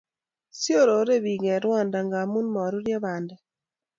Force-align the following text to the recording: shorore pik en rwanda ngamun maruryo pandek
shorore 0.61 1.15
pik 1.25 1.41
en 1.53 1.59
rwanda 1.65 1.97
ngamun 2.07 2.47
maruryo 2.55 2.97
pandek 3.05 3.39